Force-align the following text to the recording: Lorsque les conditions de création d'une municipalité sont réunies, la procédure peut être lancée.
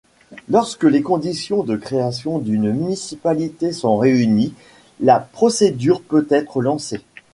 Lorsque 0.49 0.85
les 0.85 1.03
conditions 1.03 1.61
de 1.61 1.75
création 1.75 2.39
d'une 2.39 2.71
municipalité 2.73 3.71
sont 3.71 3.97
réunies, 3.97 4.55
la 4.99 5.19
procédure 5.19 6.01
peut 6.01 6.25
être 6.31 6.63
lancée. 6.63 7.01